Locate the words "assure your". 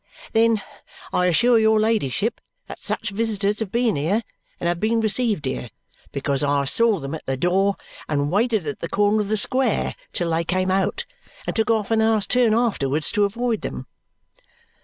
1.27-1.79